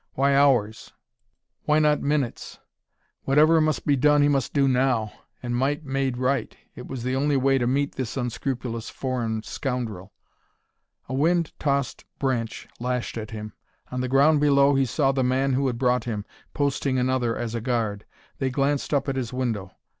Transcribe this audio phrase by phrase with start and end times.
[0.15, 0.93] Why hours?
[1.65, 2.57] Why not minutes?...
[3.25, 5.13] Whatever must be done he must do now.
[5.43, 10.11] And might made right: it was the only way to meet this unscrupulous foreign scoundrel."
[11.07, 13.53] A wind tossed branch lashed at him.
[13.91, 16.25] On the ground below he saw the man who had brought him,
[16.55, 18.03] posting another as a guard.
[18.39, 19.71] They glanced up at his window.